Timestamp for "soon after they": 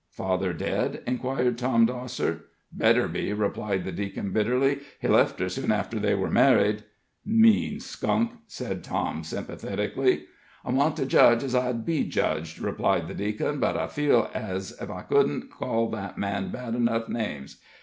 5.47-6.15